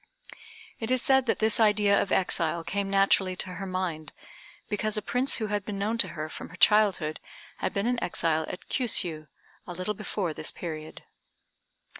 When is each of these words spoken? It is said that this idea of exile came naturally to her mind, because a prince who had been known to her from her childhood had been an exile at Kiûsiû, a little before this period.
It 0.79 0.89
is 0.89 0.99
said 0.99 1.27
that 1.27 1.37
this 1.37 1.59
idea 1.59 2.01
of 2.01 2.11
exile 2.11 2.63
came 2.63 2.89
naturally 2.89 3.35
to 3.35 3.51
her 3.61 3.67
mind, 3.67 4.13
because 4.67 4.97
a 4.97 5.01
prince 5.03 5.35
who 5.35 5.45
had 5.53 5.63
been 5.63 5.77
known 5.77 5.99
to 5.99 6.07
her 6.17 6.27
from 6.27 6.49
her 6.49 6.55
childhood 6.55 7.19
had 7.57 7.71
been 7.71 7.85
an 7.85 8.01
exile 8.03 8.45
at 8.47 8.67
Kiûsiû, 8.67 9.27
a 9.67 9.71
little 9.73 9.93
before 9.93 10.33
this 10.33 10.49
period. 10.51 11.03